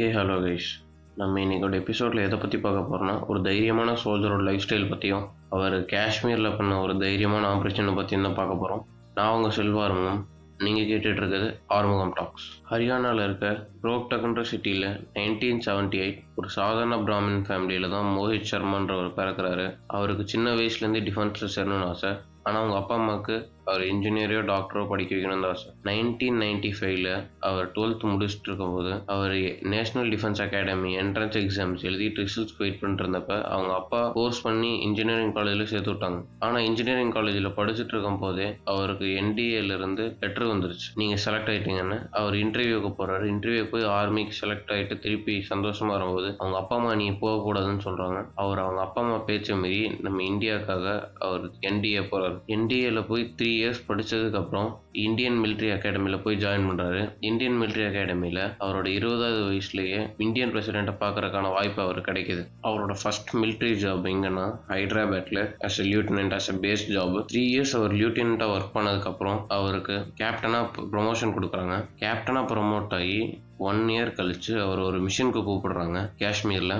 Hey 0.00 0.12
hello 0.12 0.36
guys 0.42 0.68
நம்ம 1.14 1.40
இன்னைக்கோட 1.40 1.74
எபிசோடில் 1.74 2.22
எதை 2.22 2.38
பற்றி 2.38 2.58
பார்க்க 2.58 2.84
போகிறோம்னா 2.90 3.26
ஒரு 3.26 3.40
தைரியமான 3.40 3.96
சோல்ஜரோட 4.04 4.42
லைஃப் 4.42 4.64
ஸ்டைல் 4.68 4.88
பற்றியும் 4.88 5.24
அவர் 5.48 5.84
காஷ்மீரில் 5.84 6.56
பண்ண 6.56 6.80
ஒரு 6.80 6.92
தைரியமான 6.92 7.44
ஆப்ரேஷனை 7.54 7.94
பற்றியும் 7.94 8.22
தான் 8.22 8.34
பார்க்க 8.34 8.54
போகிறோம் 8.54 8.86
நான் 9.14 9.32
உங்கள் 9.32 9.54
செல்வாரமும் 9.56 10.20
நீங்கள் 10.58 10.84
கேட்டுட்டு 10.84 11.20
இருக்கிறது 11.20 11.60
ஆறுமுகம் 11.66 12.12
டாக்ஸ் 12.14 12.46
ஹரியானாவில் 12.70 13.22
இருக்க 13.22 13.50
ரோக்டக்ன்ற 13.82 14.40
சிட்டியில் 14.40 14.88
நைன்டீன் 15.14 15.62
செவன்ட்டி 15.66 16.00
எயிட் 16.04 16.22
ஒரு 16.36 16.48
சாதாரண 16.48 16.96
பிராமின் 16.96 17.44
ஃபேமிலியில் 17.48 17.90
தான் 17.90 18.08
மோஹித் 18.18 18.50
சர்மான்றவர் 18.50 19.16
பிறக்கிறாரு. 19.16 19.78
அவருக்கு 19.86 20.26
சின்ன 20.28 20.54
வயசுலேருந்து 20.54 21.04
டிஃபென்ஸில் 21.08 21.54
சேரணும்னு 21.56 21.84
ஆசை. 21.84 22.10
ஆனால் 22.46 22.60
அவங்க 22.62 22.76
அப்பா 22.82 22.94
அம்மாவுக்கு 23.00 23.34
அவர் 23.70 23.82
இன்ஜினியரோ 23.92 24.38
டாக்டரோ 24.50 24.82
படிக்க 24.90 25.10
வைக்கணும்னு 25.14 25.44
தான் 25.44 25.52
ஆசை. 25.56 25.68
நைன்டீன் 25.88 26.38
நைன்டி 26.42 26.70
ஃபைவ்ல 26.76 27.08
அவர் 27.48 27.66
டுவெல்த் 27.74 28.06
முடிச்சுட்டு 28.10 28.48
இருக்கும்போது 28.48 28.92
அவர் 29.14 29.34
national 29.74 30.08
defence 30.14 30.40
academy 30.44 30.90
entrance 31.02 31.38
exams 31.42 31.84
எழுதிட்டு 31.88 32.24
ரிசல்ட்ஸ் 32.24 32.56
வெயிட் 32.60 32.78
பண்ணிட்டு 32.80 33.04
இருந்தப்ப 33.04 33.34
அவங்க 33.54 33.72
அப்பா 33.80 34.00
கோர்ஸ் 34.16 34.40
பண்ணி 34.46 34.70
இன்ஜினியரிங் 34.86 35.34
காலேஜில் 35.38 35.70
சேர்த்து 35.72 35.92
விட்டாங்க. 35.92 36.18
ஆனால் 36.46 36.64
இன்ஜினியரிங் 36.70 37.14
காலேஜில் 37.18 37.50
படிச்சுட்டு 37.58 37.94
இருக்கும் 37.96 38.20
போதே 38.24 38.48
அவருக்கு 38.72 39.06
NDA-ல 39.26 39.76
இருந்து 39.80 40.06
லெட்டர் 40.24 40.50
வந்துருச்சு. 40.52 40.88
நீங்கள் 41.02 41.22
செலக்ட் 41.26 41.52
ஆயிட்டீங்கன்னு 41.54 42.00
அவர் 42.20 42.36
இன்டர்வியூக்கு 42.44 42.92
போறாரு. 43.00 43.26
இன்டர்வியூ 43.34 43.64
போய் 43.74 43.86
ஆர்மிக்கு 43.98 44.36
செலக்ட் 44.40 44.74
ஆகிட்டு 44.76 44.96
திருப்பி 45.06 45.36
சந்தோஷமா 45.52 45.94
வரும்போது 45.96 46.28
அவங்க 46.40 46.58
அப்பா 46.62 46.76
அம்மா 46.80 46.94
நீ 47.02 47.08
போகக்கூடாதுன்னு 47.24 47.86
சொல்றாங்க. 47.88 48.18
அவர் 48.42 48.64
அவங்க 48.64 48.82
அப்பா 48.86 49.02
அம்மா 49.04 49.20
பேச்சை 49.30 49.56
மீறி 49.62 49.80
நம்ம 50.08 50.22
இந்தியாவுக்காக 50.32 50.86
அவர் 51.28 51.46
என்டிஏ 51.70 52.04
போறாரு. 52.12 52.29
என்டிஏல 52.46 53.06
போய் 53.06 53.34
த்ரீ 53.38 53.50
இயர்ஸ் 53.60 53.82
படித்ததுக்கப்புறம் 53.88 54.68
இந்தியன் 54.92 55.38
மிலிட்ரி 55.42 55.68
அகாடமியில் 55.74 56.22
போய் 56.22 56.36
ஜாயின் 56.36 56.66
பண்றாரு. 56.68 57.00
இந்தியன் 57.20 57.58
மிலிட்ரி 57.60 57.84
அகாடமியில் 57.90 58.42
அவரோட 58.60 58.86
இருபதாவது 58.86 59.40
வயசுலேயே 59.50 60.00
இந்தியன் 60.18 60.52
பிரசிடெண்ட்டை 60.52 60.94
பார்க்கறதுக்கான 61.00 61.50
வாய்ப்பு 61.50 61.82
அவருக்கு 61.82 62.12
கிடைக்குது. 62.12 62.42
அவரோட 62.62 62.94
ஃபர்ஸ்ட் 63.02 63.36
மிலிட்ரி 63.36 63.72
ஜாப் 63.84 64.08
எங்கன்னா 64.12 64.46
ஹைதராபாத்ல 64.68 65.42
as 65.68 65.78
a 65.78 65.86
lieutenant 65.92 66.36
as 66.38 66.50
a 66.54 66.56
base 66.66 66.86
job 66.94 67.18
three 67.32 67.42
years 67.52 67.74
அவர் 67.76 67.94
லியூட்டனண்ட்டாக 67.94 68.54
ஒர்க் 68.56 68.74
பண்ணதுக்கப்புறம் 68.74 69.40
அவருக்கு 69.48 69.96
கேப்டனாக 70.20 70.64
ப்ரொமோஷன் 70.92 71.34
கொடுக்குறாங்க. 71.36 71.76
கேப்டனாக 72.00 72.48
ப்ரொமோட் 72.52 72.94
ஆகி 72.98 73.20
ஒன் 73.58 73.82
இயர் 73.88 74.16
கழிச்சு 74.18 74.52
அவர் 74.64 74.78
ஒரு 74.78 74.98
மிஷனுக்கு 75.06 75.40
கூப்பிடுறாங்க. 75.48 75.98
காஷ்மீரில் 76.18 76.76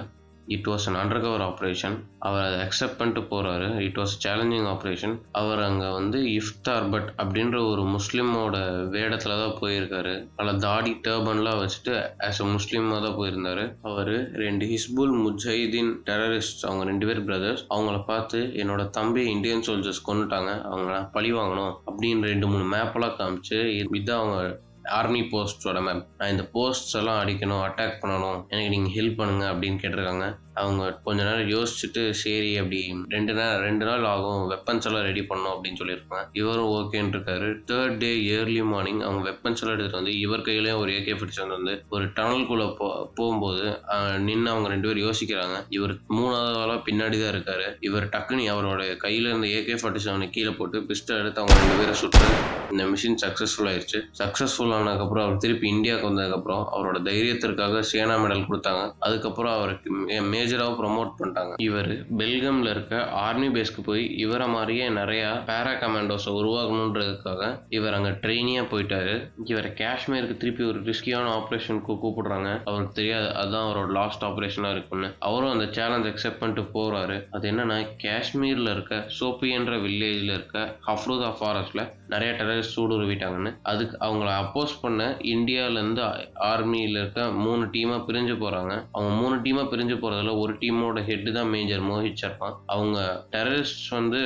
it 0.56 0.68
was 0.70 0.86
an 0.90 0.98
undercover 1.24 1.44
operation 1.48 1.96
அவர் 2.28 2.44
அதை 2.46 2.56
அக்செப்ட் 2.64 2.96
பண்ணிட்டு 2.98 3.22
போகிறாரு 3.32 3.68
இட் 3.86 3.98
வாஸ் 4.00 4.14
சேலஞ்சிங் 4.24 4.68
ஆப்ரேஷன் 4.72 5.14
அவர் 5.40 5.60
அங்கே 5.66 5.88
வந்து 5.98 6.18
இஃப்தார் 6.38 6.86
பட் 6.94 7.08
அப்படின்ற 7.22 7.58
ஒரு 7.72 7.82
முஸ்லீமோட 7.96 8.56
வேடத்தில் 8.94 9.40
தான் 9.42 9.56
போயிருக்காரு. 9.60 10.14
அதில் 10.38 10.62
தாடி 10.66 10.92
டர்பன்லாம் 11.06 11.60
வச்சுட்டு 11.62 11.94
ஆஸ் 12.28 12.42
அ 12.44 12.48
முஸ்லீமாக 12.56 13.00
தான் 13.06 13.18
போயிருந்தாரு. 13.20 13.64
அவர் 13.90 14.12
ரெண்டு 14.44 14.66
ஹிஸ்புல் 14.72 15.14
முஜஹிதீன் 15.24 15.92
டெரரிஸ்ட் 16.08 16.64
அவங்க 16.68 16.84
ரெண்டு 16.90 17.06
பேர் 17.10 17.22
பிரதர்ஸ் 17.28 17.62
அவங்கள 17.74 17.98
பார்த்து 18.10 18.40
என்னோட 18.62 18.84
தம்பி 18.98 19.24
இந்தியன் 19.34 19.66
சோல்ஜர்ஸ் 19.68 20.06
கொண்டுட்டாங்க 20.08 20.50
அவங்கள 20.70 20.96
பழி 21.16 21.32
வாங்கணும் 21.38 21.74
அப்படின்னு 21.88 22.32
ரெண்டு 22.32 22.48
மூணு 22.52 22.66
மேப்பெல்லாம் 22.74 23.16
காமிச்சு 23.20 23.58
இதுதான் 23.80 24.20
அவங்க 24.22 24.40
ஆர்மி 24.98 25.20
போஸ்டோட 25.32 25.78
மேம் 25.86 26.02
நான் 26.18 26.30
இந்த 26.30 26.44
போஸ்ட்ஸ் 26.54 26.96
எல்லாம் 27.00 27.20
அடிக்கணும் 27.22 27.62
அட்டாக் 27.66 28.00
பண்ணணும் 28.02 28.38
எனக்கு 28.52 28.72
நீங்கள் 28.74 28.94
ஹெல்ப் 28.96 29.18
பண்ணுங்க 29.20 29.44
அப்படின்னு 29.52 29.80
கேட்டிருக்காங்க. 29.82 30.26
அவங்க 30.62 30.84
கொஞ்ச 31.06 31.20
நேரம் 31.28 31.50
யோசிச்சுட்டு 31.54 32.02
சரி 32.22 32.50
அப்படி 32.60 32.80
ரெண்டு 33.14 33.32
நாள் 33.38 33.60
ரெண்டு 33.66 33.84
நாள் 33.88 34.04
ஆகும் 34.12 34.44
வெப்பன்ஸ் 34.52 34.86
எல்லாம் 34.88 35.06
ரெடி 35.08 35.22
பண்ணோம் 35.30 35.54
அப்படின்னு 35.54 35.80
சொல்லியிருப்பாங்க. 35.82 36.24
இவரும் 36.40 36.70
ஓகேன்னு 36.76 37.14
இருக்காரு. 37.16 37.48
தேர்ட் 37.70 37.98
டே 38.02 38.10
இயர்லி 38.28 38.62
மார்னிங் 38.72 39.00
அவங்க 39.06 39.22
வெப்பன்ஸ் 39.30 39.62
எல்லாம் 39.62 39.76
எடுத்துகிட்டு 39.76 40.00
வந்து 40.00 40.14
இவர் 40.24 40.46
கையிலேயும் 40.48 40.80
ஒரு 40.82 40.92
ஏகே 40.98 41.16
ஃபிஃப்டி 41.18 41.46
வந்து 41.56 41.74
ஒரு 41.94 42.04
டனல்குள்ளே 42.18 42.66
போ 42.80 42.88
போகும்போது 43.18 43.64
நின்று 44.26 44.50
அவங்க 44.52 44.68
ரெண்டு 44.74 44.88
பேரும் 44.88 45.06
யோசிக்கிறாங்க. 45.06 45.56
இவர் 45.78 45.94
மூணாவது 46.18 46.58
ஆளாக 46.62 46.78
பின்னாடி 46.88 47.16
தான் 47.22 47.32
இருக்காரு. 47.34 47.66
இவர் 47.88 48.06
டக்குனு 48.14 48.46
அவரோட 48.54 48.82
கையில் 49.04 49.28
இருந்த 49.30 49.46
ஏகே 49.58 49.76
ஃபார்ட்டி 49.80 50.02
செவனை 50.06 50.28
கீழே 50.36 50.52
போட்டு 50.58 50.78
பிஸ்டல் 50.90 51.20
எடுத்து 51.22 51.42
அவங்க 51.42 51.58
ரெண்டு 51.60 51.78
பேரை 51.80 51.94
சுட்டு 52.02 52.26
இந்த 52.72 52.82
மிஷின் 52.92 53.18
சக்ஸஸ்ஃபுல் 53.22 53.68
ஆயிடுச்சு 53.70 53.98
சக்ஸஸ்ஃபுல் 54.20 54.74
ஆனதுக்கப்புறம் 54.78 55.24
அவர் 55.26 55.42
திருப்பி 55.44 55.66
இந்தியாவுக்கு 55.68 56.08
வந்ததுக்கப்புறம் 56.10 56.62
அவரோட 56.74 56.98
தைரியத்திற்காக 57.08 57.80
சேனா 57.92 58.16
மெடல் 58.24 58.46
கொடுத்தாங்க. 58.50 58.82
அதுக்கப்புறம் 59.06 59.54
அவருக்கு 59.58 59.88
மேஜராக 60.50 60.74
ப்ரொமோட் 60.78 61.10
பண்ணிட்டாங்க. 61.18 61.52
இவர் 61.66 61.90
பெல்கம்ல 62.20 62.70
இருக்க 62.74 62.94
ஆர்மி 63.24 63.48
பேஸ்க்கு 63.56 63.82
போய் 63.88 64.04
இவரை 64.24 64.46
மாதிரியே 64.54 64.86
நிறைய 64.98 65.24
பேரா 65.48 65.72
கமாண்டோஸை 65.82 66.32
உருவாக்கணுன்றதுக்காக 66.40 67.42
இவர் 67.76 67.96
அங்கே 67.98 68.12
ட்ரெயினியாக 68.22 68.66
போயிட்டாரு. 68.72 69.14
இவரை 69.50 69.70
காஷ்மீருக்கு 69.80 70.36
திருப்பி 70.42 70.64
ஒரு 70.70 70.80
ரிஸ்கியான 70.90 71.28
ஆப்ரேஷனுக்கு 71.40 71.96
கூப்பிடுறாங்க. 72.04 72.48
அவருக்கு 72.70 72.98
தெரியாது 73.00 73.28
அதுதான் 73.40 73.66
அவரோட 73.66 73.90
லாஸ்ட் 73.98 74.26
ஆப்ரேஷனாக 74.30 74.74
இருக்குன்னு 74.76 75.10
அவரும் 75.28 75.54
அந்த 75.54 75.66
சேலஞ்ச் 75.78 76.08
அக்செப்ட் 76.12 76.40
பண்ணிட்டு 76.42 76.64
போகிறாரு 76.76 77.18
அது 77.36 77.46
என்னன்னா 77.52 77.78
காஷ்மீரில் 78.04 78.72
இருக்க 78.74 78.96
சோப்பியன்ற 79.18 79.76
வில்லேஜில் 79.86 80.34
இருக்க 80.36 80.58
ஹஃப்ரூதா 80.88 81.30
ஃபாரஸ்ட்ல 81.38 81.84
நிறைய 82.14 82.30
டெரரிஸ்ட் 82.40 82.76
சூடுருவிட்டாங்கன்னு 82.78 83.52
அதுக்கு 83.72 83.96
அவங்கள 84.06 84.30
அப்போஸ் 84.42 84.76
பண்ண 84.82 85.02
இந்தியாவிலேருந்து 85.34 86.04
ஆர்மியில் 86.52 86.98
இருக்க 87.00 87.20
மூணு 87.44 87.64
டீமாக 87.74 88.00
பிரிஞ்சு 88.08 88.34
போகிறாங்க 88.42 88.72
அவங்க 88.94 89.12
மூணு 89.22 89.36
டீமாக 89.44 89.66
பிரிஞ்சு 89.72 89.96
போகிறதுல 89.96 90.29
ஒரு 90.32 90.52
டீமோட 90.52 90.98
ஹெட்டு 91.08 91.32
தான் 91.32 91.48
மேஜர் 91.48 91.82
மோஹித் 91.90 92.20
சர்மா 92.22 92.48
அவங்க 92.66 92.98
டெரரிஸ்ட் 93.32 93.88
வந்து 93.88 94.20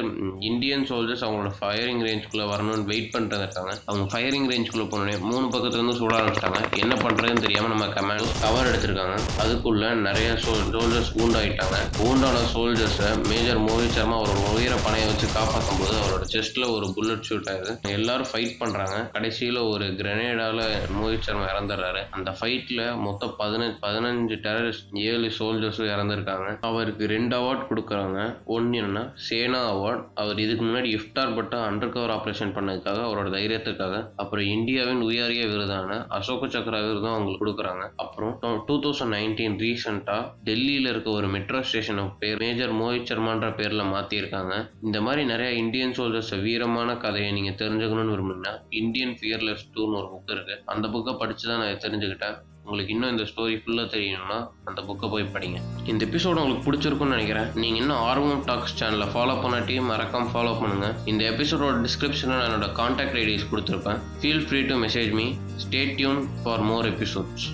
இந்தியன் 0.51 0.87
சோல்ஜர்ஸ் 0.91 1.25
அவங்களோட 1.27 1.53
ஃபயரிங் 1.61 2.03
ரேஞ்சுக்குள்ளே 2.09 2.47
வரணும்னு 2.53 2.89
வெயிட் 2.93 3.11
பண்ணிட்டு 3.13 3.39
இருக்காங்க. 3.39 3.73
அவங்க 3.87 4.07
ஃபயரிங் 4.13 4.49
ரேஞ்சுக்குள்ளே 4.53 4.87
போனோடனே 4.93 5.19
மூணு 5.31 5.47
பக்கத்துலேருந்து 5.55 5.99
சுட 6.01 6.13
ஆரம்பிச்சிட்டாங்க. 6.21 6.63
என்ன 6.83 6.95
பண்ணுறதுன்னு 7.05 7.45
தெரியாமல் 7.47 7.73
நம்ம 7.75 7.87
கமாண்ட் 7.97 8.33
கவர் 8.45 8.71
எடுத்திருக்காங்க. 8.71 9.17
அதுக்குள்ள 9.45 9.93
நிறைய 10.09 10.31
சோ 10.45 10.53
சோல்ஜர்ஸ் 10.75 11.13
ஊண்டாயிட்டாங்க. 11.23 11.79
ஊண்டான 12.07 12.43
சோல்ஜர்ஸை 12.55 13.09
மேஜர் 13.31 13.61
மோஹித் 13.69 13.97
சர்மா 13.97 14.17
அவரோட 14.21 14.41
உயிரை 14.57 14.79
பணையை 14.87 15.07
வச்சு 15.11 15.27
காப்பாற்றும் 15.37 15.81
போது 15.81 15.95
அவரோட 16.03 16.25
செஸ்ட்டில் 16.35 16.71
ஒரு 16.75 16.87
புல்லட் 16.97 17.27
ஷூட் 17.29 17.51
ஆகுது. 17.53 17.73
எல்லாரும் 17.97 18.31
ஃபைட் 18.33 18.55
பண்ணுறாங்க 18.63 18.97
கடைசியில் 19.17 19.61
ஒரு 19.73 19.87
கிரனேடால 20.01 20.61
மோஹித் 20.99 21.27
சர்மா 21.29 21.47
இறந்துடுறாரு. 21.53 22.03
அந்த 22.11 22.31
ஃபைட்டில் 22.41 22.85
மொத்தம் 23.07 23.35
பதினஞ்சு 23.39 23.79
பதினஞ்சு 23.87 24.37
டெரரிஸ்ட் 24.47 24.95
ஏழு 25.11 25.31
சோல்ஜர்ஸும் 25.39 25.91
இறந்துருக்காங்க. 25.95 26.49
அவருக்கு 26.69 27.05
ரெண்டு 27.15 27.35
அவார்ட் 27.41 27.69
கொடுக்குறாங்க 27.71 28.19
ஒன்று 28.57 28.81
என்னன்னா 28.81 29.05
சேனா 29.29 29.61
அவார்ட் 29.75 30.05
அவர் 30.23 30.43
இதுக்கு 30.45 30.65
முன்னாடி 30.69 30.91
இஃப்டார் 30.99 31.35
பட்டா 31.39 31.61
அண்டர் 31.69 31.93
கவர் 31.97 32.15
ஆப்ரேஷன் 32.17 32.55
பண்ணதுக்காக 32.57 33.03
அவரோட 33.09 33.29
தைரியத்துக்காக 33.37 33.97
அப்புறம் 34.23 34.49
இந்தியாவின் 34.57 35.03
உயரிய 35.09 35.45
விருதான 35.53 35.99
அசோக 36.19 36.49
சக்கர 36.55 36.77
விருதும் 36.87 37.15
அவங்களுக்கு 37.15 37.43
கொடுக்குறாங்க. 37.45 37.85
அப்புறம் 38.05 38.33
டூ 38.69 38.77
தௌசண்ட் 38.85 39.15
நைன்டீன் 39.17 39.59
ரீசெண்டாக 39.65 40.31
டெல்லியில் 40.49 40.91
இருக்க 40.93 41.11
ஒரு 41.19 41.29
மெட்ரோ 41.35 41.63
ஸ்டேஷனை 41.69 42.05
பேர் 42.23 42.43
மேஜர் 42.45 42.75
மோஹித் 42.81 43.09
சர்மான்ற 43.11 43.49
பேரில் 43.61 43.91
மாற்றியிருக்காங்க 43.95 44.55
இந்த 44.87 45.01
மாதிரி 45.07 45.25
நிறைய 45.33 45.51
இந்தியன் 45.63 45.97
சோல்ஜர்ஸ் 45.99 46.33
வீரமான 46.47 46.97
கதையை 47.05 47.31
நீங்கள் 47.39 47.59
தெரிஞ்சுக்கணும்னு 47.63 48.15
விரும்புனீங்கன்னா 48.15 48.55
இந்தியன் 48.83 49.15
ஃபியர்லெஸ் 49.21 49.69
டூன்னு 49.77 49.99
ஒரு 50.01 50.09
புக் 50.15 50.35
இருக்கு. 50.37 50.57
அந்த 50.75 50.89
புக்கை 50.95 51.15
படித்து 51.23 51.45
தான் 51.51 51.63
நான் 51.63 51.85
தெரிஞ்சுக்கிட்டேன். 51.87 52.37
உங்களுக்கு 52.67 52.93
இன்னும் 52.95 53.13
இந்த 53.15 53.25
ஸ்டோரி 53.31 53.55
ஃபுல்லாக 53.63 53.87
தெரியணும்னா 53.95 54.39
அந்த 54.69 54.81
புக்கை 54.89 55.09
போய் 55.15 55.25
படிங்க. 55.35 55.59
இந்த 55.91 56.03
எபிசோட் 56.09 56.41
உங்களுக்கு 56.43 56.67
பிடிச்சிருக்கும்னு 56.67 57.17
நினைக்கிறேன். 57.17 57.49
நீங்கள் 57.63 57.81
இன்னும் 57.83 58.03
ஆர்வம் 58.11 58.45
டாக்ஸ் 58.51 58.77
சேனலை 58.81 59.09
ஃபாலோ 59.15 59.35
பண்ணாட்டியும் 59.43 59.91
மறக்காமல் 59.93 60.33
ஃபாலோ 60.35 60.55
பண்ணுங்க. 60.61 60.89
இந்த 61.13 61.25
எபிசோடோட 61.33 61.75
டிஸ்கிரிப்ஷனில் 61.89 62.39
நான் 62.39 62.47
என்னோட 62.49 62.71
கான்டாக்ட் 62.81 63.19
ஐடிஸ் 63.25 63.51
கொடுத்துருப்பேன். 63.53 64.01
Feel 64.23 64.45
free 64.47 64.63
to 64.71 64.77
message 64.87 65.13
me 65.21 65.27
stay 65.65 65.83
tuned 65.99 66.23
for 66.45 66.65
more 66.71 66.89
episodes 66.95 67.47